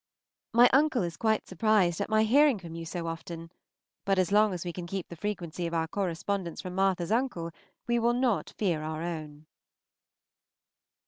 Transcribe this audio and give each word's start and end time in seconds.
My 0.51 0.67
uncle 0.73 1.03
is 1.03 1.15
quite 1.15 1.47
surprised 1.47 2.01
at 2.01 2.09
my 2.09 2.23
hearing 2.23 2.57
from 2.57 2.73
you 2.73 2.87
so 2.87 3.05
often; 3.05 3.51
but 4.03 4.17
as 4.17 4.31
long 4.31 4.51
as 4.51 4.65
we 4.65 4.73
can 4.73 4.87
keep 4.87 5.09
the 5.09 5.15
frequency 5.15 5.67
of 5.67 5.75
our 5.75 5.87
correspondence 5.87 6.59
from 6.59 6.73
Martha's 6.73 7.11
uncle, 7.11 7.51
we 7.85 7.99
will 7.99 8.13
not 8.15 8.55
fear 8.57 8.81
our 8.81 9.03
own. 9.03 9.45